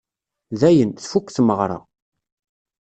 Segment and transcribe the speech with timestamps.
[0.59, 1.79] Dayen, tfukk tmeɣra.